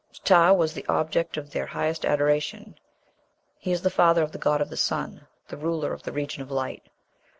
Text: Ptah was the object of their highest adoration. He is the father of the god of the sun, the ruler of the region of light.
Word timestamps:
Ptah 0.11 0.51
was 0.53 0.73
the 0.73 0.83
object 0.89 1.37
of 1.37 1.51
their 1.51 1.67
highest 1.67 2.05
adoration. 2.05 2.73
He 3.59 3.71
is 3.71 3.83
the 3.83 3.91
father 3.91 4.23
of 4.23 4.31
the 4.31 4.39
god 4.39 4.59
of 4.59 4.69
the 4.71 4.75
sun, 4.75 5.27
the 5.47 5.57
ruler 5.57 5.93
of 5.93 6.01
the 6.01 6.11
region 6.11 6.41
of 6.41 6.49
light. 6.49 6.81